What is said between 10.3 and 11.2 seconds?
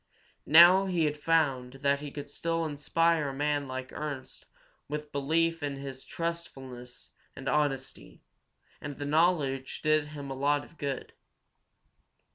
a lot of good.